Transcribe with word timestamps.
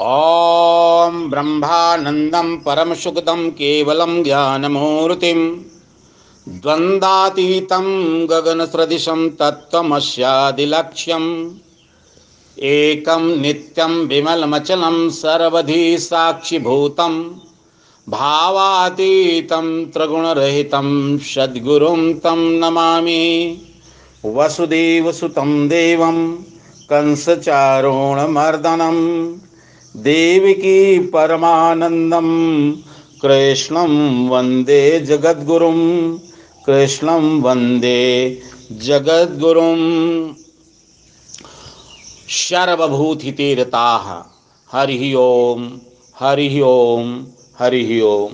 ॐ 0.00 1.28
ब्रह्मानन्दं 1.30 2.56
परमसुखदं 2.56 3.50
केवलं 3.50 4.22
ज्ञानमूर्तिं 4.22 5.40
द्वन्द्वातीतं 6.48 7.86
गगनसदृशं 8.30 9.30
तत्त्वमस्यादिलक्ष्यम्। 9.30 11.50
एकं 12.58 13.40
नित्यं 13.40 14.06
विमलमचलं 14.06 15.10
सर्वधी 15.10 15.98
साक्षिभूतं 15.98 17.22
भावातीतं 18.08 19.84
त्रिगुणरहितं 19.84 21.18
सद्गुरुं 21.18 22.14
तं 22.14 22.36
नमामि। 22.36 23.58
वसुदेवसुतं 24.24 25.68
देवं 25.68 26.36
कंसचारोणमर्दनं 26.90 28.96
परमानन्दं 31.00 32.26
कृष्णं 33.22 34.28
वंदे 34.28 35.00
जगद्गुरुं 35.00 36.18
कृष्णं 36.66 37.42
वंदे 37.42 38.40
जगद्गुरुम्। 38.72 40.34
सर्वभूतितीरता 42.28 44.26
हरि 44.72 45.14
ओम 45.14 45.80
हरि 46.20 46.60
ओम 46.60 47.26
हरि 47.58 48.00
ओम। 48.00 48.32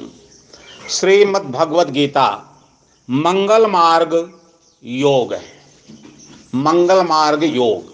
श्रीमद्भगवद 0.91 1.91
गीता 1.91 2.61
मंगल 3.11 3.67
मार्ग 3.67 4.33
योग 4.85 5.35
है। 5.35 5.43
मंगल 6.55 7.03
मार्ग 7.03 7.45
योग। 7.45 7.94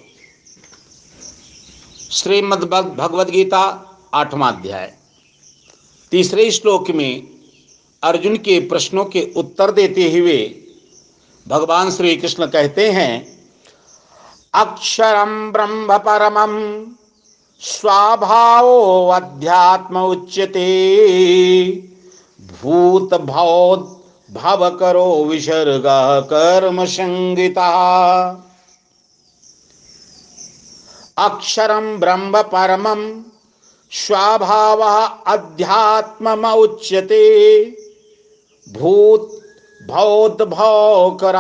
श्रीमद् 2.11 2.65
भगवद 2.65 3.29
गीता 3.31 3.61
आठवां 4.15 4.53
अध्याय। 4.53 4.93
तीसरे 6.13 6.51
श्लोक 6.51 6.91
में 6.91 7.23
अर्जुन 8.03 8.37
के 8.37 8.59
प्रश्नों 8.69 9.05
के 9.05 9.23
उत्तर 9.37 9.71
देते 9.71 10.11
हुए 10.13 10.39
भगवान 11.47 11.91
श्री 11.91 12.17
कृष्ण 12.17 12.47
कहते 12.47 12.91
हैं 12.91 13.13
अक्षरम 14.55 15.51
ब्रह्म 15.53 15.99
परमम 15.99 16.59
स्वाभावो 17.61 19.09
अध्यात्म 19.11 20.03
उच्यते 20.07 20.67
भूत 22.63 23.15
भौत 23.23 23.87
भव 24.31 24.69
करो 24.71 25.09
विसर्ग 25.25 25.87
कर्म 26.33 26.85
संगीता 26.89 27.71
अक्षरम 31.21 31.97
ब्रह्म 31.97 32.43
परमम 32.43 33.25
स्वाभाव 33.91 34.81
अध्यात्म 35.27 36.53
उच्यते 36.53 37.65
भूत 38.69 39.41
भौत 39.87 40.43
भौ 40.43 41.11
कर 41.11 41.37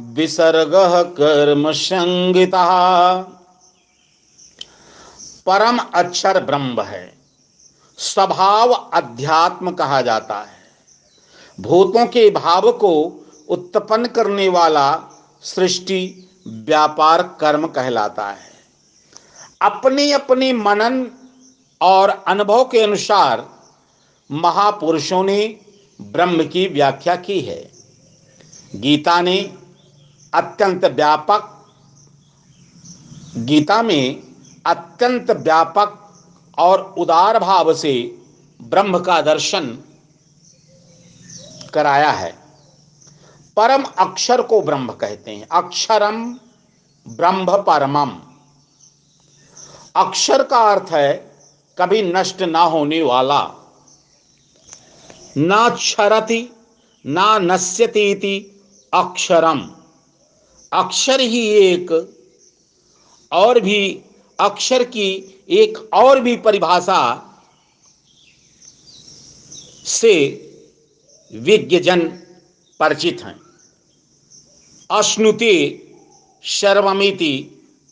विसर्ग 0.00 0.72
कर्म 1.20 1.72
संगीता 1.72 2.64
परम 5.46 5.78
अक्षर 5.94 6.44
ब्रह्म 6.44 6.80
है। 6.80 7.18
स्वभाव 7.98 8.72
अध्यात्म 8.72 9.70
कहा 9.70 10.00
जाता 10.02 10.40
है। 10.40 10.58
भूतों 11.60 12.06
के 12.06 12.30
भाव 12.30 12.72
को 12.72 12.92
उत्पन्न 13.48 14.06
करने 14.06 14.48
वाला 14.48 15.00
सृष्टि, 15.42 16.28
व्यापार, 16.48 17.22
कर्म 17.22 17.66
कहलाता 17.66 18.26
है। 18.26 18.47
अपने 19.62 20.12
अपने 20.12 20.52
मनन 20.52 21.10
और 21.80 22.24
अनुभव 22.28 22.64
के 22.64 22.80
अनुसार 22.80 23.48
महापुरुषों 24.30 25.24
ने 25.24 25.60
ब्रह्म 26.00 26.48
की 26.48 26.68
व्याख्या 26.68 27.16
की 27.16 27.40
है। 27.40 27.70
गीता 28.74 29.20
ने 29.20 29.54
अत्यंत 30.34 30.84
व्यापक, 30.84 31.66
गीता 33.36 33.82
में 33.82 34.22
अत्यंत 34.66 35.30
व्यापक 35.30 36.14
और 36.58 36.94
उदार 36.98 37.38
भाव 37.38 37.74
से 37.74 38.18
ब्रह्म 38.62 38.98
का 38.98 39.20
दर्शन 39.20 39.78
कराया 41.74 42.10
है। 42.10 42.38
परम 43.56 43.82
अक्षर 43.82 44.42
को 44.42 44.60
ब्रह्म 44.60 44.92
कहते 44.92 45.30
हैं। 45.30 45.48
अक्षरम 45.48 46.38
ब्रह्म 47.08 47.62
परमम। 47.62 48.27
अक्षर 49.98 50.42
का 50.42 50.58
अर्थ 50.72 50.92
है 50.92 51.14
कभी 51.78 52.02
नष्ट 52.02 52.42
ना 52.42 52.62
होने 52.62 53.02
वाला। 53.02 53.40
ना 55.36 55.68
क्षरति, 55.68 56.48
ना 57.06 57.38
नश्यती 57.38 58.42
अक्षरम। 58.94 59.60
अक्षर 60.72 61.20
ही 61.20 61.48
एक, 61.48 62.14
और 63.32 63.60
भी 63.60 64.00
अक्षर 64.40 64.84
की 64.84 65.08
एक 65.50 65.94
और 65.94 66.20
भी 66.20 66.36
परिभाषा 66.36 67.00
से 69.86 70.14
विज्ञजन 71.32 72.08
परिचित 72.80 73.22
हैं। 73.22 73.40
अश्नुति 74.90 75.56
सर्वमिति 76.42 77.34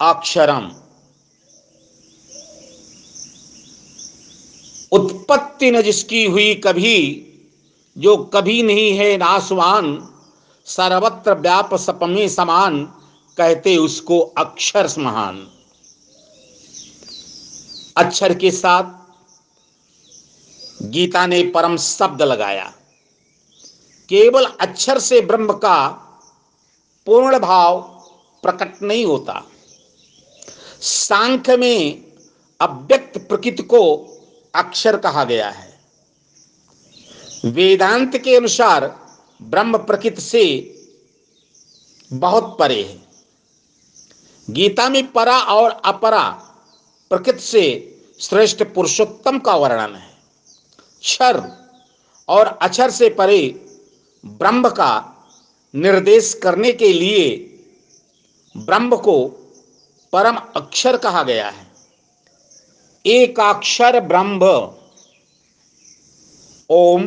अक्षरम। 0.00 0.73
उत्पत्ति 4.98 5.70
न 5.70 5.82
जिसकी 5.82 6.24
हुई 6.24 6.54
कभी, 6.54 7.26
जो 7.98 8.16
कभी 8.16 8.62
नहीं 8.62 8.98
है 8.98 9.16
नासवान, 9.16 10.08
सर्वत्र 10.66 11.34
व्याप 11.34 11.74
सपमे 11.74 12.28
समान, 12.28 12.84
कहते 13.36 13.76
उसको 13.76 14.20
अक्षर 14.20 14.88
महान। 14.98 15.48
अक्षर 17.96 18.34
के 18.34 18.50
साथ 18.50 18.84
गीता 20.82 21.26
ने 21.26 21.42
परम 21.42 21.76
शब्द 21.76 22.22
लगाया। 22.22 22.72
केवल 24.08 24.44
अक्षर 24.44 24.98
से 24.98 25.20
ब्रह्म 25.20 25.52
का 25.52 25.88
पूर्ण 27.06 27.38
भाव 27.38 27.80
प्रकट 28.42 28.82
नहीं 28.82 29.04
होता। 29.04 29.44
सांख्य 30.80 31.56
में 31.56 32.02
अव्यक्त 32.60 33.18
प्रकृति 33.18 33.62
को 33.62 34.12
अक्षर 34.56 34.97
कहा 34.97 35.25
गया 35.25 35.49
है। 35.50 35.81
वेदांत 37.44 38.17
के 38.17 38.37
अनुसार 38.37 38.87
ब्रह्म 39.43 39.78
प्रकृति 39.78 40.22
से 40.22 40.44
बहुत 42.12 42.56
परे 42.59 42.83
है। 42.83 43.05
गीता 44.50 44.89
में 44.89 45.06
परा 45.12 45.39
और 45.39 45.71
अपरा 45.84 46.28
प्रकृति 47.11 47.41
से 47.41 47.65
श्रेष्ठ 48.21 48.62
पुरुषोत्तम 48.65 49.39
का 49.39 49.56
वर्णन 49.56 49.94
है। 49.94 50.17
क्षर 51.00 51.41
और 52.28 52.47
अक्षर 52.62 52.91
से 52.91 53.09
परे 53.11 53.41
ब्रह्म 54.25 54.69
का 54.69 54.93
निर्देश 55.75 56.33
करने 56.34 56.73
के 56.73 56.93
लिए 56.93 57.27
ब्रह्म 58.56 58.97
को 58.97 59.27
परम 60.12 60.37
अक्षर 60.56 60.97
कहा 60.97 61.23
गया 61.23 61.49
है। 61.50 61.66
एक 63.06 63.41
अक्षर 63.41 64.00
ब्रह्म। 64.00 64.47
ओम 66.71 67.05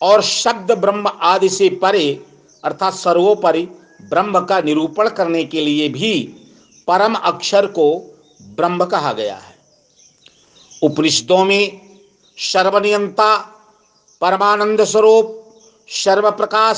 और 0.00 0.22
शब्द 0.22 0.72
ब्रह्म 0.72 1.08
आदि 1.22 1.48
से 1.48 1.68
परे, 1.82 2.24
अर्थात 2.64 2.94
सर्वोपरि, 2.94 3.62
ब्रह्म 4.00 4.40
का 4.40 4.60
निरूपण 4.60 5.08
करने 5.08 5.44
के 5.44 5.60
लिए 5.60 5.88
भी 5.88 6.12
परम 6.88 7.14
अक्षर 7.14 7.66
को 7.66 7.88
ब्रह्म 8.56 8.84
कहा 8.84 9.12
गया 9.12 9.36
है। 9.36 9.54
उपनिषदों 10.82 11.44
में 11.44 11.80
सर्वनियंता, 12.38 13.36
परमानंद 14.20 14.84
स्वरूप 14.84 15.40
सर्व 15.88 16.30
प्रकाश 16.30 16.76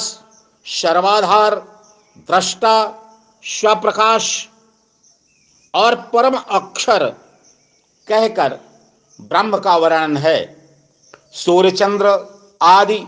सर्वाधार, 0.66 1.54
दृष्टा, 2.30 2.74
स्वप्रकाश 3.44 4.48
और 5.74 5.94
परम 6.14 6.36
अक्षर 6.36 7.04
कहकर 8.08 8.58
ब्रह्म 9.20 9.58
का 9.58 9.76
वर्णन 9.76 10.16
है। 10.16 10.56
सूर्यचंद्र 11.32 12.06
आदि 12.62 13.00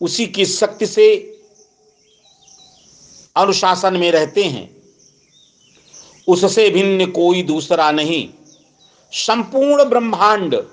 उसी 0.00 0.26
की 0.26 0.46
शक्ति 0.46 0.86
से 0.86 1.16
अनुशासन 3.36 3.96
में 3.96 4.10
रहते 4.10 4.44
हैं। 4.44 4.76
उससे 6.28 6.70
भिन्न 6.70 7.10
कोई 7.10 7.42
दूसरा 7.42 7.90
नहीं। 7.90 8.28
संपूर्ण 9.12 9.84
ब्रह्मांड 9.84 10.66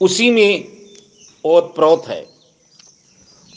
उसी 0.00 0.30
में 0.30 0.68
ओतप्रोत 1.44 2.08
है। 2.08 2.26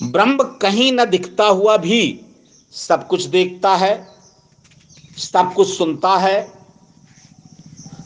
ब्रह्म 0.04 0.44
कहीं 0.44 0.92
न 0.94 1.06
दिखता 1.06 1.46
हुआ 1.46 1.78
भी 1.78 2.26
सब 2.72 3.08
कुछ 3.08 3.24
देखता 3.24 3.76
है, 3.76 4.08
सब 5.18 5.54
कुछ 5.54 5.78
सुनता 5.78 6.18
है 6.18 6.61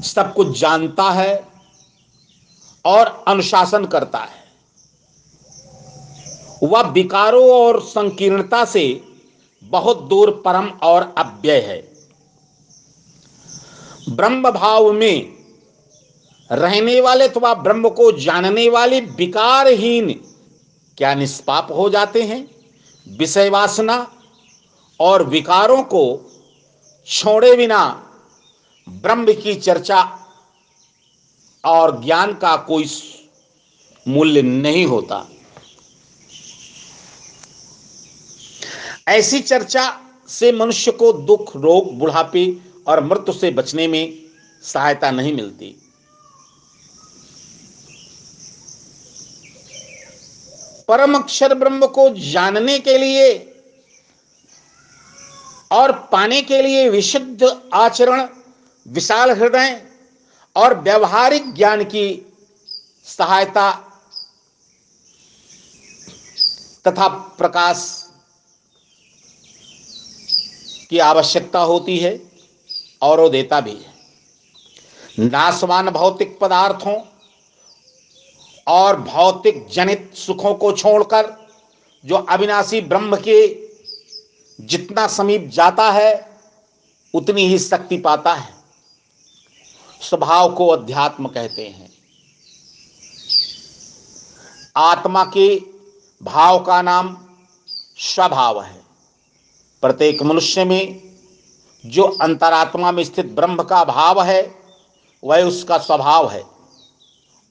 सब 0.05 0.33
कुछ 0.33 0.59
जानता 0.59 1.11
है 1.11 1.47
और 2.85 3.23
अनुशासन 3.27 3.85
करता 3.85 4.19
है। 4.19 4.45
वह 6.63 6.81
विकारों 6.81 7.49
और 7.49 7.81
संकीर्णता 7.81 8.65
से 8.65 9.01
बहुत 9.63 10.03
दूर 10.03 10.41
परम 10.45 10.67
और 10.67 11.15
अव्यय 11.17 11.59
है। 11.59 11.95
ब्रह्म 14.09 14.51
भाव 14.51 14.91
में 14.91 15.35
रहने 16.51 17.01
वाले 17.01 17.27
अथवा 17.27 17.53
ब्रह्म 17.53 17.89
को 17.89 18.11
जानने 18.11 18.69
वाले 18.69 18.99
विकारहीन 18.99 20.11
क्या 20.97 21.13
निष्पाप 21.13 21.71
हो 21.71 21.89
जाते 21.89 22.23
हैं? 22.23 22.47
विषय 23.07 23.49
वासना 23.49 24.11
और 24.99 25.23
विकारों 25.23 25.83
को 25.83 26.31
छोड़े 27.07 27.55
बिना 27.55 28.04
ब्रह्म 28.89 29.33
की 29.33 29.55
चर्चा 29.55 30.01
और 31.63 32.03
ज्ञान 32.03 32.33
का 32.33 32.55
कोई 32.57 32.89
मूल्य 34.07 34.41
नहीं 34.41 34.85
होता। 34.85 35.27
ऐसी 39.07 39.39
चर्चा 39.39 40.01
से 40.29 40.51
मनुष्य 40.51 40.91
को 40.91 41.13
दुख, 41.13 41.55
रोग, 41.55 41.97
बुढ़ापे 41.97 42.45
और 42.87 43.03
मृत्यु 43.03 43.33
से 43.33 43.51
बचने 43.51 43.87
में 43.87 44.19
सहायता 44.63 45.11
नहीं 45.11 45.33
मिलती। 45.33 45.75
परम 50.87 51.15
अक्षर 51.15 51.53
ब्रह्म 51.53 51.87
को 51.87 52.09
जानने 52.09 52.79
के 52.79 52.97
लिए 52.97 53.33
और 55.71 55.91
पाने 56.11 56.41
के 56.41 56.61
लिए 56.61 56.89
विशुद्ध 56.89 57.61
आचरण 57.73 58.27
विशाल 58.87 59.31
हृदय 59.31 59.81
और 60.55 60.79
व्यवहारिक 60.79 61.53
ज्ञान 61.53 61.83
की 61.83 62.33
सहायता 63.07 63.71
तथा 66.87 67.07
प्रकाश 67.07 68.03
की 70.89 70.99
आवश्यकता 70.99 71.59
होती 71.59 71.97
है, 71.99 72.21
और 73.01 73.19
वो 73.19 73.29
देता 73.29 73.59
भी 73.61 73.71
है। 73.71 73.93
नाशवान 75.19 75.89
भौतिक 75.89 76.39
पदार्थों 76.39 76.95
और 78.67 79.01
भौतिक 79.01 79.67
जनित 79.67 80.11
सुखों 80.15 80.53
को 80.55 80.71
छोड़कर, 80.71 81.33
जो 82.03 82.15
अविनाशी 82.15 82.81
ब्रह्म 82.81 83.17
के 83.17 83.47
जितना 84.59 85.07
समीप 85.07 85.49
जाता 85.53 85.91
है, 85.91 86.39
उतनी 87.13 87.47
ही 87.47 87.59
शक्ति 87.59 87.97
पाता 87.97 88.33
है। 88.33 88.54
स्वभाव 90.09 90.53
को 90.53 90.67
अध्यात्म 90.67 91.27
कहते 91.27 91.67
हैं। 91.67 91.89
आत्मा 94.75 95.23
के 95.25 95.55
भाव 96.23 96.63
का 96.63 96.81
नाम 96.81 97.17
स्वभाव 97.97 98.61
है। 98.61 98.81
प्रत्येक 99.81 100.23
मनुष्य 100.23 100.65
में 100.65 101.01
जो 101.85 102.03
अंतरात्मा 102.21 102.91
में 102.91 103.03
स्थित 103.03 103.25
ब्रह्म 103.25 103.63
का 103.63 103.83
भाव 103.83 104.21
है, 104.21 104.55
वह 105.23 105.43
उसका 105.43 105.77
स्वभाव 105.77 106.29
है 106.29 106.43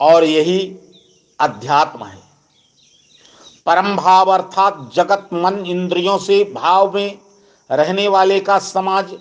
और 0.01 0.25
यही 0.25 0.77
अध्यात्म 1.41 2.05
है। 2.05 2.23
परम 3.67 3.97
भाव 3.97 4.31
अर्थात 4.33 4.91
जगत 4.95 5.29
मन 5.33 5.65
इंद्रियों 5.67 6.19
से 6.19 6.45
भाव 6.45 6.95
में 6.95 7.19
रहने 7.71 8.09
वाले 8.09 8.41
का 8.41 8.59
समाज 8.59 9.15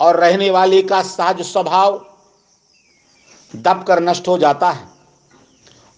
और 0.00 0.16
रहने 0.16 0.50
वाले 0.50 0.82
का 0.82 1.02
सहज 1.02 1.42
स्वभाव 1.42 2.04
दबकर 3.56 4.00
नष्ट 4.00 4.28
हो 4.28 4.38
जाता 4.38 4.70
है 4.70 4.88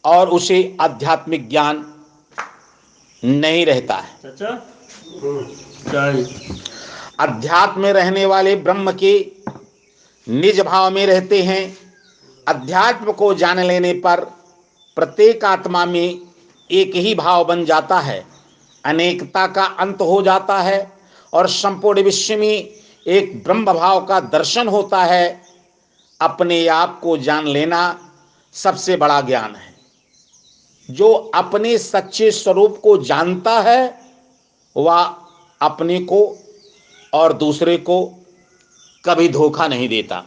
और 0.04 0.28
उसे 0.28 0.76
आध्यात्मिक 0.80 1.48
ज्ञान 1.50 1.84
नहीं 3.22 3.64
रहता 3.66 3.94
है। 3.94 4.16
अध्यात्म 7.20 7.80
में 7.80 7.92
रहने 7.92 8.24
वाले 8.26 8.54
ब्रह्म 8.56 8.92
के 8.92 9.12
निज 10.26 10.60
भाव 10.60 10.90
में 10.90 11.06
रहते 11.06 11.42
हैं। 11.42 11.76
अध्यात्म 12.46 13.12
को 13.12 13.32
जान 13.34 13.60
लेने 13.60 13.92
पर 13.94 14.20
प्रत्येक 14.96 15.44
आत्मा 15.44 15.84
में 15.86 16.18
एक 16.70 16.94
ही 16.94 17.14
भाव 17.14 17.44
बन 17.44 17.64
जाता 17.64 17.98
है। 18.00 18.24
अनेकता 18.84 19.46
का 19.46 19.64
अंत 19.64 20.00
हो 20.00 20.20
जाता 20.22 20.58
है 20.58 20.80
और 21.32 21.48
संपूर्ण 21.48 22.02
विश्व 22.02 22.36
में 22.36 22.68
एक 23.08 23.44
ब्रह्म 23.44 23.64
भाव 23.64 24.06
का 24.06 24.20
दर्शन 24.20 24.68
होता 24.68 25.04
है 25.04 25.42
अपने 26.20 26.66
आप 26.66 27.00
को 27.00 27.18
जान 27.18 27.46
लेना 27.46 28.10
सबसे 28.52 28.96
बड़ा 28.96 29.20
ज्ञान 29.20 29.56
है। 29.56 29.74
जो 30.90 31.12
अपने 31.12 31.78
सच्चे 31.78 32.30
स्वरूप 32.30 32.80
को 32.82 32.96
जानता 33.04 33.60
है 33.60 34.00
वह 34.76 35.16
अपने 35.60 36.00
को 36.00 36.38
और 37.12 37.32
दूसरे 37.32 37.76
को 37.76 38.26
कभी 39.04 39.28
धोखा 39.28 39.68
नहीं 39.68 39.88
देता। 39.88 40.24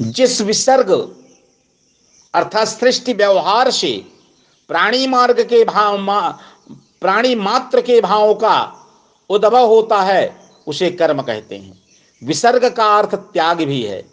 जिस 0.00 0.40
विसर्ग 0.40 1.16
अर्थात 2.34 2.68
सृष्टि 2.68 3.12
व्यवहार 3.12 3.70
से 3.70 4.06
प्राणी 4.68 5.06
मार्ग 5.06 5.40
के 5.40 5.64
भाव 5.64 5.98
मा, 5.98 6.38
प्राणी 7.00 7.34
मात्र 7.34 7.80
के 7.80 8.00
भावों 8.00 8.34
का 8.34 8.79
उद्भव 9.30 9.66
होता 9.66 10.02
है, 10.02 10.50
उसे 10.66 10.90
कर्म 10.90 11.22
कहते 11.22 11.56
हैं। 11.58 11.82
विसर्ग 12.24 12.74
का 12.74 12.98
अर्थ 12.98 13.14
त्याग 13.14 13.62
भी 13.62 13.82
है। 13.82 14.10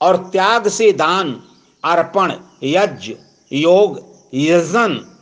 और 0.00 0.16
त्याग 0.16 0.68
से 0.68 0.92
दान, 0.92 1.42
अर्पण, 1.84 2.32
यज्ञ, 2.62 3.14
योग, 3.52 4.16
यजन 4.34 5.18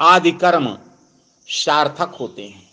आदि 0.00 0.32
कर्म 0.32 0.78
सार्थक 1.48 2.16
होते 2.20 2.42
हैं। 2.42 2.70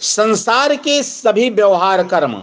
संसार 0.00 0.76
के 0.76 1.02
सभी 1.02 1.50
व्यवहार 1.50 2.06
कर्म 2.06 2.42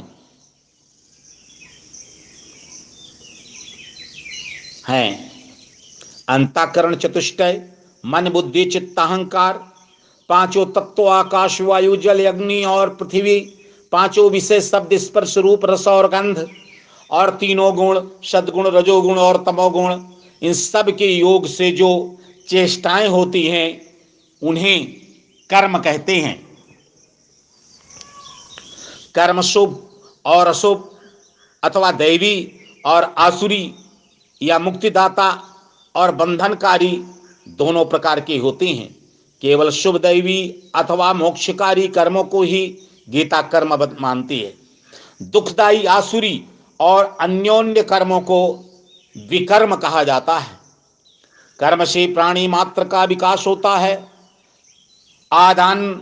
हैं। 4.87 5.31
अंताकरण 6.29 6.95
चतुष्टय, 6.95 7.69
मन 8.05 8.29
बुद्धि 8.29 8.65
चित्त 8.65 8.99
अहंकार 8.99 9.76
पाँचों 10.29 10.65
तत्व, 10.65 11.07
आकाश, 11.07 11.61
वायु, 11.61 11.95
जल, 11.95 12.25
अग्नि 12.25 12.63
और 12.63 12.89
पृथ्वी, 12.89 13.39
पाँचों 13.91 14.31
विशेष 14.31 14.71
शब्द, 14.71 14.97
स्पर्श 14.97 15.37
रूप, 15.37 15.65
रस 15.65 15.87
और 15.87 16.07
गंध, 16.07 16.47
और 17.11 17.29
तीनों 17.29 17.75
गुण, 17.75 18.01
सदगुण, 18.23 18.67
रजोगुण 18.67 19.17
और 19.17 19.43
तमोगुण, 19.43 20.01
इन 20.41 20.53
सब 20.53 20.89
के 20.89 21.05
योग 21.05 21.47
से 21.47 21.71
जो 21.71 22.17
चेष्टाएँ 22.49 23.07
होती 23.07 23.47
हैं, 23.47 23.81
उन्हें 24.43 24.87
कर्म 25.49 25.77
कहते 25.77 26.15
हैं। 26.15 26.47
कर्म 29.15 29.41
शुभ 29.41 29.89
और 30.25 30.47
अशुभ, 30.47 30.97
अथवा 31.63 31.91
दैवी 31.91 32.51
और 32.85 33.15
आसुरी 33.17 33.73
या 34.41 34.59
मुक्तिदाता 34.59 35.43
और 35.95 36.11
बंधनकारी 36.11 37.03
दोनों 37.47 37.85
प्रकार 37.85 38.19
के 38.19 38.37
होते 38.37 38.67
हैं। 38.67 39.06
केवल 39.41 39.69
शुभ 39.69 39.97
दैवी 39.97 40.63
अथवा 40.75 41.13
मोक्षकारी 41.13 41.87
कर्मों 41.87 42.23
को 42.23 42.41
ही 42.41 42.77
गीता 43.09 43.41
कर्म 43.41 43.95
मानती 44.01 44.39
है। 44.39 44.53
दुखदाई 45.21 45.85
आसुरी 45.85 46.45
और 46.79 47.17
अन्योन्य 47.19 47.83
कर्मों 47.83 48.21
को 48.21 48.65
विकर्म 49.29 49.75
कहा 49.75 50.03
जाता 50.03 50.37
है। 50.39 50.57
कर्म 51.59 51.85
से 51.85 52.07
प्राणी 52.07 52.47
मात्र 52.47 52.83
का 52.83 53.03
विकास 53.03 53.47
होता 53.47 53.77
है। 53.77 54.11
आदान 55.31 55.93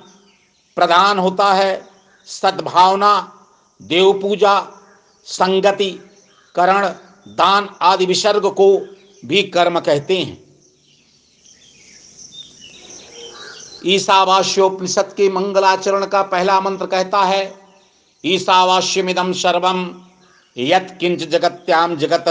प्रदान 0.75 1.19
होता 1.19 1.53
है। 1.53 1.87
सद्भावना, 2.25 3.39
देव 3.81 4.13
पूजा, 4.13 4.67
संगति, 5.25 5.91
करण, 6.55 6.87
दान 7.27 7.69
आदि 7.81 8.05
विसर्ग 8.05 8.45
को 8.45 8.87
भी 9.25 9.43
कर्म 9.43 9.79
कहते 9.79 10.17
हैं। 10.17 10.44
ईसावास्योपनिषद 13.85 15.13
के 15.17 15.29
मंगलाचरण 15.29 16.05
का 16.05 16.21
पहला 16.21 16.59
मंत्र 16.59 16.85
कहता 16.85 17.23
है 17.23 17.53
ईसावास्यमिदम 18.25 19.31
सर्वम 19.33 20.01
यत 20.57 20.97
किंच 20.99 21.23
जगत्याम 21.23 21.95
जगत 21.95 22.25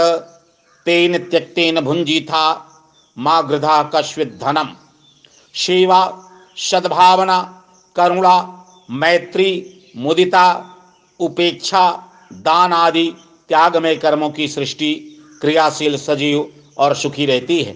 तेन 0.85 1.17
त्यक्तेन 1.17 1.79
भुंजी 1.79 2.19
था 2.19 2.45
माँ 3.17 3.47
गृधा 3.47 3.83
कश्वित 3.95 4.39
धनम 4.43 4.69
सेवा 5.55 6.01
सद्भावना, 6.57 7.63
करुणा, 7.95 8.65
मैत्री, 8.91 9.51
मुदिता, 9.97 10.47
उपेक्षा 11.19 11.89
दान 12.33 12.73
आदि 12.73 13.07
त्यागमय 13.49 13.95
कर्मों 13.95 14.29
की 14.29 14.47
सृष्टि, 14.47 14.93
क्रियाशील, 15.41 15.97
सजीव 15.97 16.47
और 16.77 16.95
सुखी 16.95 17.25
रहती 17.25 17.63
है। 17.63 17.73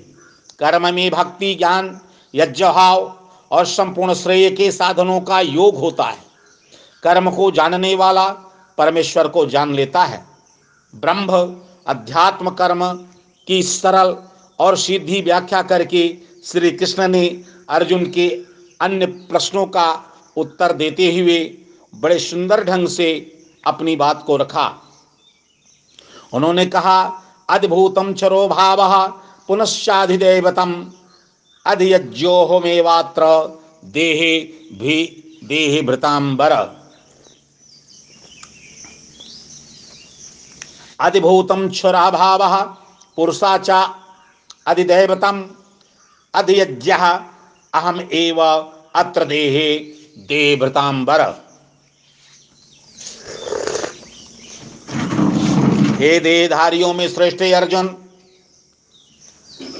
कर्म 0.60 0.94
में 0.94 1.10
भक्ति, 1.12 1.56
ज्ञान 1.56 2.02
यज्ञभाव 2.36 3.19
और 3.52 3.66
संपूर्ण 3.66 4.14
श्रेय 4.14 4.50
के 4.52 4.72
साधनों 4.72 5.22
का 5.22 5.40
योग 5.40 5.76
होता 5.76 6.04
है। 6.04 6.18
कर्म 7.04 7.32
को 7.32 7.52
जानने 7.52 7.96
वाला 7.96 8.30
परमेश्वर 8.78 9.28
को 9.28 9.46
जान 9.46 9.74
लेता 9.74 10.04
है। 10.04 10.26
ब्रह्म, 10.96 11.56
अध्यात्म 11.88 12.50
कर्म 12.50 12.92
की 13.48 13.64
सरल 13.64 14.16
और 14.60 14.78
सीधी 14.78 15.22
व्याख्या 15.22 15.62
करके 15.62 16.18
श्री 16.46 16.72
कृष्ण 16.72 17.08
ने 17.08 17.44
अर्जुन 17.70 18.06
के 18.06 18.30
अन्य 18.82 19.06
प्रश्नों 19.06 19.66
का 19.66 20.04
उत्तर 20.38 20.72
देते 20.72 21.20
हुए 21.20 21.58
बड़े 21.96 22.20
सुंदर 22.20 22.64
ढंग 22.64 22.88
से 22.88 23.40
अपनी 23.68 23.96
बात 23.96 24.24
को 24.24 24.38
रखा। 24.38 24.76
उन्होंने 26.34 26.66
कहा, 26.66 27.24
अद्भुतम 27.50 28.14
चरो 28.14 28.48
भाव, 28.48 29.08
पुनश्चाधिदेवतम। 29.48 30.92
अधियज्योहमेवात्र 31.70 33.24
देहे 33.86 34.40
भी 34.76 34.96
देहे 35.44 35.82
भृतांबर। 35.82 36.54
अधिभूतम 41.00 41.70
क्षुराभाव 41.70 42.42
पुरुषाचा 43.16 43.82
अधिदैवतम। 44.66 45.44
अधियज्ञ 46.34 46.92
अहम 46.92 48.00
एव 48.14 48.42
अत्र 48.96 49.26
देहे 49.26 49.78
देहभृतांबर 50.28 51.22
हे 56.00 56.20
देहधारियों 56.20 56.94
में 56.94 57.08
श्रेष्ठ 57.10 57.42
अर्जुन। 57.42 57.96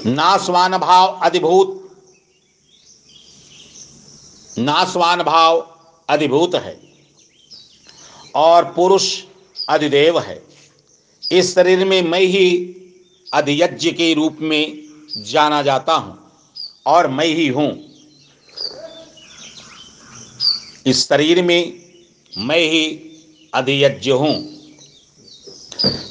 नासवान 0.06 0.76
भाव 0.78 1.20
अधिभूत 1.22 1.79
नासवान 4.60 5.22
भाव 5.22 5.60
अधिभूत 6.08 6.54
है 6.54 6.78
और 8.34 8.64
पुरुष 8.72 9.22
अधिदेव 9.68 10.18
है। 10.18 10.42
इस 11.32 11.54
शरीर 11.54 11.84
में 11.84 12.00
मैं 12.02 12.20
ही 12.20 12.46
अधियज्ञ 13.32 13.90
के 13.90 14.12
रूप 14.14 14.38
में 14.40 14.82
जाना 15.16 15.62
जाता 15.62 15.94
हूँ 15.94 16.18
और 16.86 17.08
मैं 17.08 17.26
ही 17.26 17.48
हूँ। 17.48 17.70
इस 20.86 21.08
शरीर 21.08 21.42
में 21.42 21.62
मैं 22.38 22.58
ही 22.58 22.86
अधियज्ञ 23.54 24.10
हूँ। 24.12 24.34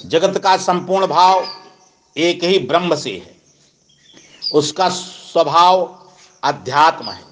जगत 0.05 0.39
का 0.39 0.57
संपूर्ण 0.57 1.07
भाव 1.07 1.47
एक 2.15 2.43
ही 2.43 2.59
ब्रह्म 2.59 2.95
से 2.95 3.11
है। 3.11 3.37
उसका 4.53 4.89
स्वभाव 4.89 5.83
अध्यात्म 6.43 7.09
है। 7.09 7.28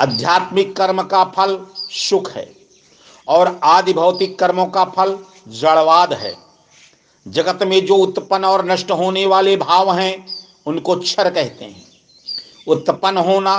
आध्यात्मिक 0.00 0.76
कर्म 0.76 1.02
का 1.02 1.24
फल 1.26 1.58
सुख 1.90 2.30
है 2.32 2.50
और 3.28 3.58
आदि 3.64 3.92
भौतिक 3.92 4.38
कर्मों 4.38 4.66
का 4.66 4.84
फल 4.86 5.18
जड़वाद 5.48 6.12
है। 6.12 6.34
जगत 7.26 7.62
में 7.62 7.84
जो 7.86 7.96
उत्पन्न 7.96 8.44
और 8.44 8.64
नष्ट 8.66 8.90
होने 8.90 9.24
वाले 9.26 9.56
भाव 9.56 9.92
हैं, 9.92 10.26
उनको 10.66 10.96
क्षर 10.96 11.30
कहते 11.30 11.64
हैं। 11.64 11.84
उत्पन्न 12.66 13.18
होना, 13.18 13.56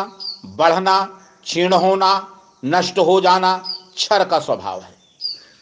बढ़ना, 0.47 1.01
क्षीण 1.43 1.73
होना, 1.73 2.27
नष्ट 2.65 2.99
हो 2.99 3.19
जाना 3.21 3.55
क्षर 3.95 4.23
का 4.23 4.39
स्वभाव 4.39 4.81
है। 4.81 4.95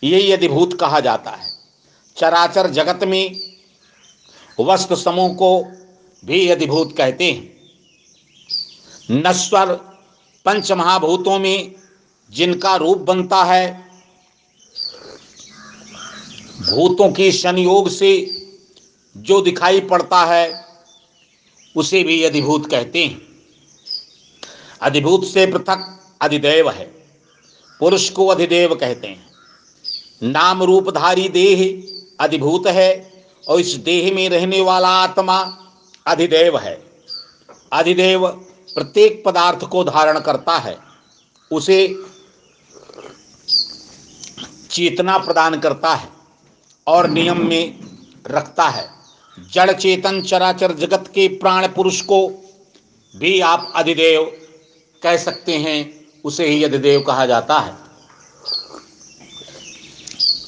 यही 0.04 0.32
अधिभूत 0.32 0.74
कहा 0.80 1.00
जाता 1.00 1.32
है, 1.32 1.50
चराचर 2.18 2.70
जगत 2.70 3.04
में 3.04 3.36
वस्तु 4.60 4.96
समूह 4.96 5.34
को 5.34 5.62
भी 6.24 6.48
अधिभूत 6.50 6.96
कहते 6.98 7.32
हैं, 7.32 7.58
नश्वर 9.22 9.80
पंच 10.46 10.72
महाभूतों 10.72 11.40
में 11.40 11.76
जिनका 12.32 12.76
रूप 12.76 12.98
बनता 12.98 13.44
है, 13.44 13.90
भूतों 16.62 17.12
के 17.12 17.32
संयोग 17.32 17.90
से 17.90 18.12
जो 19.18 19.42
दिखाई 19.42 19.80
पड़ता 19.82 20.24
है, 20.26 20.66
उसे 21.76 22.04
भी 22.04 22.24
अधिभूत 22.24 22.70
कहते 22.72 23.06
हैं। 23.06 23.22
अधिभूत 24.82 25.26
से 25.26 25.46
पृथक 25.46 26.00
अधिदेव 26.22 26.70
है, 26.70 26.86
पुरुष 27.80 28.10
को 28.10 28.28
अधिदेव 28.28 28.76
कहते 28.76 29.08
हैं। 29.08 29.30
नाम 30.24 30.64
रूपधारी 30.64 31.30
देह 31.30 31.62
अधिभूत 32.20 32.68
है 32.68 32.92
और 33.48 33.60
इस 33.60 33.74
देह 33.76 34.14
में 34.16 34.30
रहने 34.30 34.62
वाला 34.62 34.90
आत्मा 34.90 35.40
अधिदेव 36.08 36.58
है। 36.58 36.76
अधिदेव 37.72 38.28
प्रत्येक 38.76 39.24
पदार्थ 39.26 39.64
को 39.64 39.84
धारण 39.84 40.20
करता 40.20 40.58
है, 40.58 40.78
उसे 41.52 41.88
चेतना 44.72 45.18
प्रदान 45.18 45.60
करता 45.60 45.94
है 45.96 46.10
और 46.88 47.10
नियम 47.10 47.46
में 47.48 47.80
रखता 48.28 48.68
है। 48.70 48.88
जड़ 49.38 49.72
चेतन 49.72 50.22
चराचर 50.22 50.74
जगत 50.74 51.12
के 51.16 51.28
प्राण 51.38 51.68
पुरुष 51.68 52.02
को 52.02 52.28
भी 53.14 53.40
आप 53.40 53.72
अधिदेव 53.76 54.24
कह 55.02 55.18
सकते 55.18 55.58
हैं, 55.58 55.80
उसे 56.26 56.48
ही 56.48 56.64
अधिदेव 56.64 57.02
कहा 57.02 57.26
जाता 57.26 57.60
है। 57.60 57.78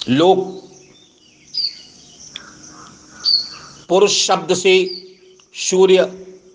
लोग 0.10 0.40
पुरुष 3.90 4.26
शब्द 4.28 4.54
से 4.54 4.74
सूर्य 5.56 6.06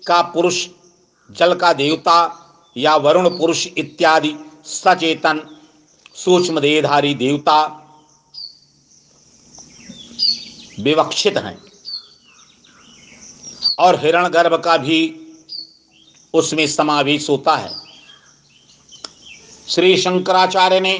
का 0.07 0.21
पुरुष 0.21 0.67
जल 1.31 1.53
का 1.53 1.73
देवता 1.73 2.43
या 2.77 2.95
वरुण 2.95 3.37
पुरुष 3.37 3.67
इत्यादि 3.77 4.35
सचेतन 4.65 5.59
सूक्ष्म 6.15 6.59
देहधारी 6.59 7.13
देवता 7.15 7.83
विवक्षित 10.79 11.37
हैं। 11.37 11.61
और 13.79 13.99
हिरण 13.99 14.27
गर्भ 14.27 14.61
का 14.63 14.77
भी 14.77 14.99
उसमें 16.33 16.67
समावेश 16.67 17.29
होता 17.29 17.55
है। 17.55 17.75
श्री 19.67 19.97
शंकराचार्य 19.97 20.79
ने 20.79 20.99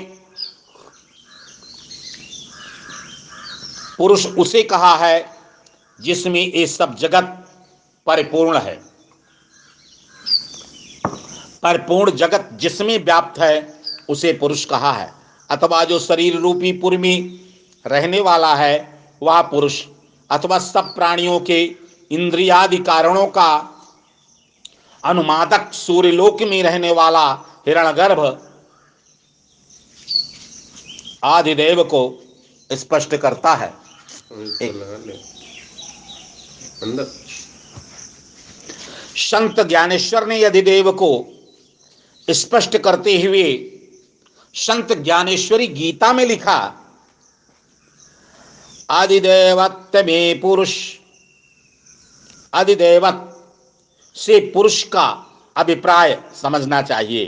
पुरुष 3.97 4.25
उसे 4.25 4.63
कहा 4.63 4.95
है 4.95 5.37
जिसमें 6.01 6.41
ये 6.41 6.67
सब 6.67 6.95
जगत 6.95 7.47
परिपूर्ण 8.05 8.57
है। 8.57 8.86
परिपूर्ण 11.67 12.11
जगत 12.11 12.49
जिसमें 12.53 12.97
व्याप्त 13.05 13.39
है 13.39 13.55
उसे 14.09 14.33
पुरुष 14.33 14.65
कहा 14.65 14.91
है। 14.91 15.13
अथवा 15.49 15.83
जो 15.83 15.99
शरीर 15.99 16.35
रूपी 16.35 16.71
पुर 16.71 16.97
में 16.97 17.39
रहने 17.85 18.19
वाला 18.21 18.55
है 18.55 18.75
वह 19.21 19.41
पुरुष। 19.41 19.83
अथवा 20.29 20.59
सब 20.59 20.93
प्राणियों 20.95 21.39
के 21.39 21.61
इंद्रियादि 22.11 22.77
कारणों 22.77 23.27
का 23.27 23.49
अनुमादक 25.03 25.73
सूर्यलोक 25.73 26.41
में 26.41 26.63
रहने 26.63 26.91
वाला 26.91 27.27
हिरणगर्भ 27.67 28.21
आदिदेव 31.23 31.83
को 31.83 32.01
स्पष्ट 32.71 33.15
करता 33.15 33.53
है। 33.55 33.73
संत 39.17 39.59
ज्ञानेश्वर 39.59 40.27
ने 40.27 40.39
यदि 40.39 40.61
देव 40.61 40.91
को 40.91 41.09
स्पष्ट 42.29 42.77
करते 42.77 43.21
हुए 43.21 43.71
संत 44.53 44.93
ज्ञानेश्वरी 44.93 45.67
गीता 45.67 46.13
में 46.13 46.25
लिखा 46.25 46.73
आदिदेवत्व 48.89 50.03
में 50.05 50.39
पुरुष 50.39 50.97
अधिदेवत 52.53 53.45
से 54.15 54.39
पुरुष 54.39 54.83
का 54.83 55.25
अभिप्राय 55.57 56.23
समझना 56.41 56.81
चाहिए। 56.81 57.25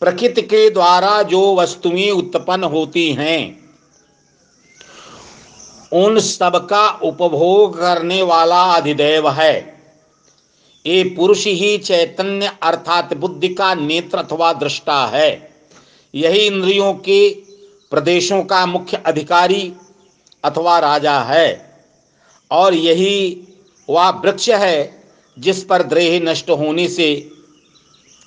प्रकृति 0.00 0.42
के 0.42 0.70
द्वारा 0.70 1.22
जो 1.22 1.56
वस्तुएँ 1.56 2.10
उत्पन्न 2.10 2.64
होती 2.64 3.12
हैं, 3.12 3.70
उन 5.92 6.20
सबका 6.20 6.88
उपभोग 6.90 7.78
करने 7.78 8.22
वाला 8.22 8.62
अधिदेव 8.62 9.30
है। 9.30 9.71
ये 10.86 11.02
पुरुष 11.16 11.46
ही 11.46 11.76
चैतन्य 11.78 12.52
अर्थात 12.62 13.14
बुद्धि 13.14 13.48
का 13.48 13.74
नेत्र 13.74 14.18
अथवा 14.18 14.52
दृष्टा 14.52 15.06
है। 15.06 15.30
यही 16.14 16.38
इंद्रियों 16.38 16.92
के 16.94 17.28
प्रदेशों 17.92 18.42
का 18.44 18.64
मुख्य 18.66 18.96
अधिकारी 18.96 19.72
अथवा 20.44 20.78
राजा 20.78 21.18
है। 21.20 21.70
और 22.50 22.74
यही 22.74 23.48
वह 23.88 24.08
वृक्ष 24.08 24.48
है 24.50 25.02
जिस 25.36 25.62
पर 25.64 25.82
देह 25.82 26.20
नष्ट 26.20 26.50
होने 26.50 26.88
से, 26.88 27.30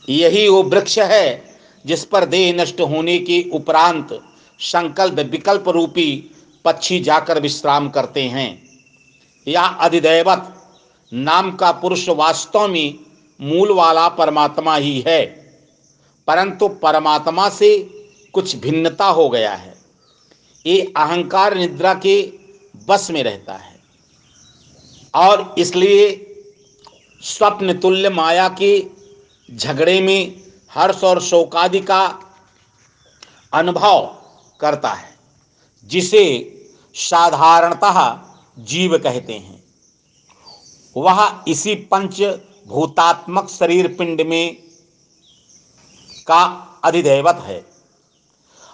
यही 0.09 0.47
वो 0.47 0.63
वृक्ष 0.63 0.99
है 0.99 1.57
जिस 1.85 2.05
पर 2.05 2.25
देह 2.25 2.53
नष्ट 2.53 2.81
होने 2.81 3.17
के 3.19 3.43
उपरांत 3.49 4.19
संकल्प 4.59 5.19
विकल्प 5.31 5.69
रूपी 5.69 6.31
पक्षी 6.65 6.99
जाकर 6.99 7.39
विश्राम 7.39 7.89
करते 7.89 8.21
हैं। 8.21 8.49
या 9.47 9.61
अधिदैवत 9.61 10.51
नाम 11.13 11.51
का 11.51 11.71
पुरुष 11.71 12.09
वास्तव 12.09 12.67
में 12.67 12.99
मूल 13.41 13.71
वाला 13.71 14.07
परमात्मा 14.09 14.75
ही 14.75 15.03
है, 15.07 15.25
परंतु 16.27 16.67
परमात्मा 16.67 17.49
से 17.49 17.77
कुछ 18.33 18.55
भिन्नता 18.55 19.05
हो 19.05 19.29
गया 19.29 19.53
है। 19.53 19.75
ये 20.65 20.93
अहंकार 20.97 21.55
निद्रा 21.55 21.93
के 21.93 22.33
बस 22.87 23.11
में 23.11 23.23
रहता 23.23 23.53
है। 23.53 23.79
और 25.15 25.55
इसलिए 25.57 26.21
स्वप्न 27.21 27.79
तुल्य 27.79 28.09
माया 28.09 28.47
के 28.49 28.85
झगड़े 29.55 30.01
में 30.01 30.43
हर्ष 30.71 31.03
और 31.03 31.21
शोकादि 31.21 31.79
का 31.79 32.05
अनुभव 33.53 34.05
करता 34.59 34.89
है, 34.89 35.17
जिसे 35.85 36.23
साधारणतः 36.95 38.19
जीव 38.59 38.97
कहते 38.97 39.33
हैं। 39.33 39.64
वह 40.95 41.43
इसी 41.47 41.75
पंच 41.91 42.21
भूतात्मक 42.67 43.49
शरीर 43.49 43.87
पिंड 43.97 44.21
में 44.21 44.55
का 46.27 46.43
अधिदेवत 46.83 47.41
है। 47.43 47.63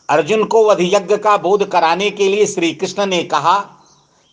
अर्जुन 0.10 0.44
को 0.44 0.64
अधियज्ञ 0.66 1.18
का 1.18 1.36
बोध 1.38 1.68
कराने 1.70 2.10
के 2.12 2.28
लिए 2.28 2.46
श्री 2.46 2.74
कृष्ण 2.74 3.06
ने 3.06 3.24
कहा 3.26 3.60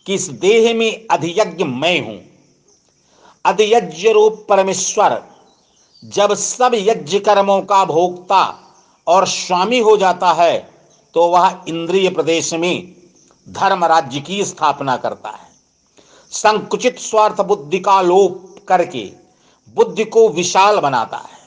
कि 0.05 0.13
इस 0.13 0.29
देह 0.39 0.73
में 0.73 1.07
अधियज्ञ 1.07 1.63
मैं 1.63 1.99
हूँ। 1.99 2.19
अधियज्ञ 3.45 4.11
रूप 4.11 4.45
परमेश्वर, 4.49 5.21
जब 6.03 6.33
सब 6.35 6.71
यज्ञ 6.75 7.19
कर्मों 7.19 7.61
का 7.61 7.83
भोक्ता 7.85 8.43
और 9.07 9.27
स्वामी 9.27 9.79
हो 9.79 9.97
जाता 9.97 10.31
है 10.33 10.57
तो 11.15 11.27
वह 11.27 11.63
इंद्रिय 11.67 12.09
प्रदेश 12.09 12.53
में 12.53 12.95
धर्म 13.47 13.85
राज्य 13.85 14.19
की 14.21 14.43
स्थापना 14.45 14.97
करता 14.97 15.29
है। 15.29 15.48
संकुचित 16.31 16.99
स्वार्थ 16.99 17.41
बुद्धि 17.41 17.79
का 17.79 18.01
लोप 18.01 18.55
करके 18.67 19.11
बुद्धि 19.75 20.05
को 20.05 20.29
विशाल 20.29 20.79
बनाता 20.79 21.17
है। 21.17 21.39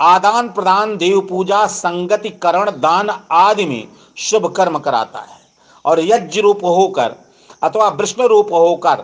आदान 0.00 0.48
प्रदान, 0.48 0.96
देव 0.96 1.20
पूजा 1.20 1.66
संगति 1.66 2.30
करण 2.30 2.70
दान 2.70 3.24
आदि 3.30 3.64
में 3.64 3.88
शुभ 4.16 4.54
कर्म 4.56 4.78
कराता 4.78 5.18
है। 5.18 5.40
और 5.84 6.00
यज्ञ 6.00 6.40
रूप 6.40 6.64
होकर 6.64 7.16
अथवा 7.62 7.88
विष्णु 7.88 8.26
रूप 8.26 8.52
होकर 8.52 8.94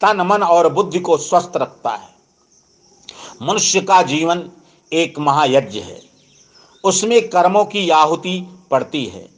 तन, 0.00 0.20
मन 0.20 0.42
और 0.42 0.72
बुद्धि 0.72 1.00
को 1.00 1.16
स्वस्थ 1.16 1.52
रखता 1.56 1.90
है। 1.90 2.08
मनुष्य 3.42 3.80
का 3.80 4.02
जीवन 4.02 4.50
एक 4.92 5.18
महायज्ञ 5.18 5.80
है। 5.80 6.02
उसमें 6.84 7.28
कर्मों 7.28 7.64
की 7.64 7.90
आहुति 7.90 8.64
पड़ती 8.70 9.06
है। 9.06 9.28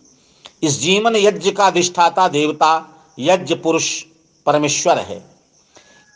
इस 0.63 0.81
जीवन 0.81 1.17
यज्ञ 1.17 1.51
का 1.51 1.67
अधिष्ठाता 1.67 2.29
देवता, 2.29 2.89
यज्ञ 3.19 3.55
पुरुष 3.55 4.05
परमेश्वर 4.49 4.99
है। 4.99 5.23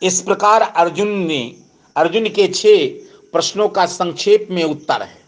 इस 0.02 0.20
प्रकार 0.20 0.62
अर्जुन 0.62 1.08
ने, 1.08 1.56
अर्जुन 1.96 2.28
के 2.28 2.48
छह 2.48 2.86
प्रश्नों 3.32 3.68
का 3.68 3.86
संक्षेप 3.86 4.48
में 4.50 4.64
उत्तर 4.64 5.02
है, 5.02 5.20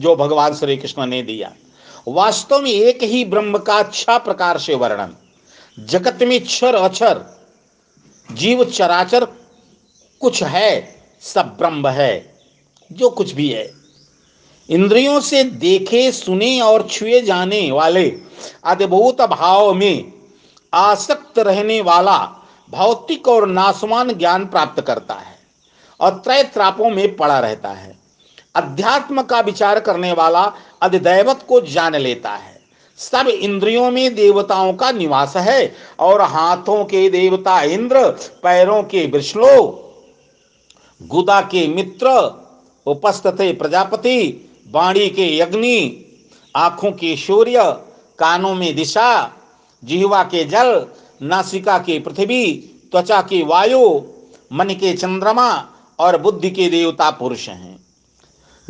जो 0.00 0.16
भगवान 0.16 0.54
श्री 0.54 0.76
कृष्ण 0.76 1.06
ने 1.06 1.22
दिया। 1.22 1.52
वास्तव 2.08 2.58
में 2.58 2.70
एक 2.70 3.02
ही 3.02 3.24
ब्रह्म 3.24 3.58
का 3.58 3.74
अच्छा 3.74 4.18
प्रकार 4.18 4.58
से 4.58 4.74
वर्णन। 4.74 5.16
जगत 5.78 6.22
में 6.22 6.40
क्षर 6.40 6.74
अक्षर 6.74 7.24
जीव 8.32 8.64
चराचर, 8.64 9.24
कुछ 10.20 10.42
है, 10.42 11.02
सब 11.20 11.56
ब्रह्म 11.58 11.88
है, 11.88 12.34
जो 12.92 13.10
कुछ 13.10 13.32
भी 13.32 13.48
है। 13.48 13.70
इंद्रियों 14.68 15.20
से 15.20 15.44
देखे, 15.44 16.12
सुने 16.12 16.60
और 16.60 16.88
छुए 16.88 17.20
जाने 17.20 17.70
वाले 17.70 18.18
अद्भुत 18.64 19.22
भाव 19.22 19.72
में 19.74 20.11
आसक्त 20.72 21.38
रहने 21.38 21.80
वाला 21.80 22.18
भौतिक 22.70 23.28
और 23.28 23.46
नासमान 23.46 24.12
ज्ञान 24.12 24.46
प्राप्त 24.46 24.80
करता 24.80 25.14
है 25.14 25.38
और 26.00 26.10
त्रय 26.14 26.42
त्रापों 26.42 26.90
में 26.90 27.16
पड़ा 27.16 27.38
रहता 27.40 27.68
है। 27.68 27.96
अध्यात्म 28.54 29.22
का 29.22 29.40
विचार 29.40 29.80
करने 29.80 30.12
वाला 30.12 30.52
अधिदैवत 30.82 31.44
को 31.48 31.60
जान 31.60 31.96
लेता 31.96 32.30
है। 32.30 32.60
सब 32.98 33.28
इंद्रियों 33.28 33.90
में 33.90 34.14
देवताओं 34.14 34.72
का 34.72 34.90
निवास 34.90 35.36
है 35.36 35.74
और 35.98 36.20
हाथों 36.20 36.84
के 36.84 37.08
देवता 37.10 37.62
इंद्र, 37.62 38.10
पैरों 38.42 38.82
के 38.82 39.06
विष्णु, 39.06 39.62
गुदा 41.02 41.40
के 41.40 41.66
मित्र, 41.68 42.08
उपस्थित 42.86 43.58
प्रजापति 43.58 44.50
वाणी 44.70 45.08
के 45.08 45.40
अग्नि, 45.40 46.04
आँखों 46.56 46.90
के 46.92 47.16
सूर्य, 47.16 47.62
कानों 48.18 48.54
में 48.54 48.74
दिशा 48.76 49.38
जिहवा 49.84 50.22
के 50.22 50.44
जल, 50.44 50.86
नासिका 51.22 51.78
के 51.78 52.00
पृथ्वी, 52.00 52.52
त्वचा 52.92 53.22
के 53.22 53.42
वायु, 53.42 54.00
मन 54.52 54.66
के 54.66 54.96
चंद्रमा 54.96 55.68
और 55.98 56.20
बुद्धि 56.20 56.50
के 56.50 56.68
देवता 56.68 57.10
पुरुष 57.10 57.48
हैं। 57.48 57.84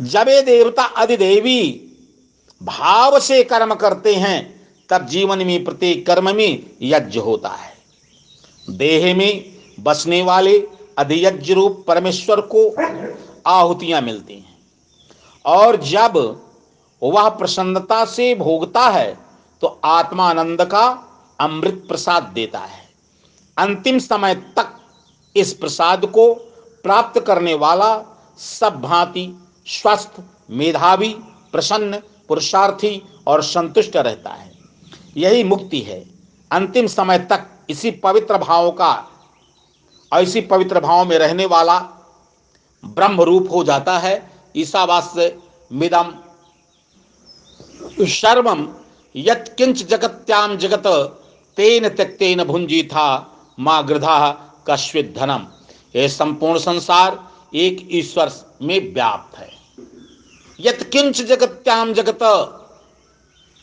जब 0.01 0.23
देवता 0.23 0.83
अधिदेवी 0.83 1.89
भाव 2.63 3.19
से 3.19 3.43
कर्म 3.43 3.75
करते 3.75 4.15
हैं, 4.15 4.67
तब 4.89 5.05
जीवन 5.05 5.37
में 5.37 5.63
प्रत्येक 5.63 6.05
कर्म 6.05 6.35
में 6.35 6.63
यज्ञ 6.81 7.19
होता 7.19 7.49
है। 7.49 7.73
देह 8.69 9.15
में 9.15 9.53
बसने 9.79 10.21
वाले 10.21 10.67
अधियज्ञ 10.97 11.53
रूप 11.53 11.85
परमेश्वर 11.87 12.41
को 12.41 12.75
आहुतियाँ 13.47 14.01
मिलती 14.01 14.33
हैं। 14.33 14.57
और 15.45 15.75
जब 15.75 16.41
वह 17.03 17.29
प्रसन्नता 17.29 18.05
से 18.05 18.35
भोगता 18.35 18.89
है 18.89 19.22
तो 19.63 19.79
आत्मानंद 19.85 20.61
का 20.61 20.87
अमृत 21.39 21.85
प्रसाद 21.87 22.23
देता 22.23 22.59
है। 22.59 22.89
अंतिम 23.57 23.99
समय 23.99 24.35
तक 24.35 24.73
इस 25.35 25.53
प्रसाद 25.53 26.05
को 26.05 26.33
प्राप्त 26.83 27.19
करने 27.19 27.53
वाला 27.53 27.91
सब 28.37 28.81
भांति 28.81 29.39
स्वस्थ, 29.67 30.11
मेधावी, 30.49 31.13
प्रसन्न, 31.51 32.01
पुरुषार्थी 32.27 33.01
और 33.27 33.43
संतुष्ट 33.43 33.95
रहता 33.95 34.29
है। 34.29 34.51
यही 35.17 35.43
मुक्ति 35.43 35.79
है। 35.79 35.99
अंतिम 36.51 36.87
समय 36.87 37.19
तक 37.19 37.47
इसी 37.69 37.91
पवित्र 37.91 38.37
भाव 38.37 38.71
का 38.71 38.91
और 40.11 40.21
इसी 40.21 40.41
पवित्र 40.41 40.79
भाव 40.79 41.05
में 41.05 41.17
रहने 41.17 41.45
वाला 41.45 41.79
ब्रह्म 42.85 43.21
रूप 43.21 43.47
हो 43.51 43.63
जाता 43.63 43.97
है। 43.99 44.31
ईसावास्य 44.55 45.37
मिदम 45.71 46.13
सर्वम 48.01 48.67
यत्किंच 49.15 49.83
जगत्याम 49.83 50.55
जगत, 50.57 50.87
तेन 51.57 51.87
त्यक्तेन 51.89 52.43
भुंजी 52.43 52.81
था 52.83 53.07
माँ 53.59 53.85
गृधा 53.87 54.31
कश्वित 54.69 55.13
धनम 55.17 55.45
यह 55.95 56.07
संपूर्ण 56.07 56.59
संसार, 56.59 57.19
एक 57.53 57.87
ईश्वर 57.91 58.31
में 58.61 58.93
व्याप्त 58.93 59.37
है। 59.37 59.49
यत 60.59 60.83
किंच 60.93 61.21
जगत्याम 61.21 61.93
जगत 61.93 62.19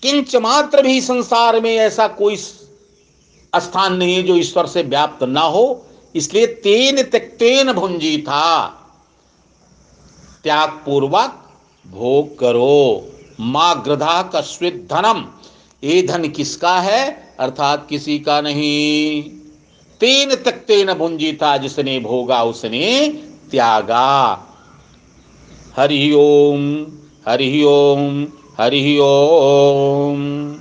किंच 0.03 0.37
मात्र 0.37 0.83
भी 0.83 1.01
संसार 1.01 1.61
में 1.61 1.77
ऐसा 1.77 2.07
कोई 2.09 2.37
स्थान 2.37 3.95
नहीं 3.95 4.15
है 4.15 4.23
जो 4.23 4.37
ईश्वर 4.37 4.67
से 4.67 4.83
व्याप्त 4.83 5.23
ना 5.25 5.41
हो, 5.41 5.87
इसलिए 6.15 6.47
तेन 6.63 7.03
त्यक्तेन 7.03 7.73
भुंजी 7.73 8.17
था 8.19 8.67
त्याग 10.43 10.71
पूर्वक 10.87 11.43
भोग 11.87 12.39
करो। 12.39 13.07
माँ 13.43 13.83
गृधा 13.83 14.23
कस्वित 14.35 14.87
धनम 14.91 15.25
ये 15.85 16.03
धन 16.03 16.29
किसका 16.29 16.81
है? 16.81 17.35
अर्थात 17.41 17.87
किसी 17.91 18.19
का 18.19 18.41
नहीं। 18.41 19.23
तेन 20.01 20.35
तक 20.35 20.53
तेन 20.53 20.93
भुंजी 20.93 21.33
था 21.33 21.57
जिसने 21.57 22.01
भोगा 22.01 22.43
उसने 22.43 23.09
त्यागा। 23.51 24.47
हरि 25.77 26.13
ओम 26.13 26.87
हरि 27.29 27.63
ओम 27.63 28.27
हरि 28.59 28.99
ओम। 29.03 30.60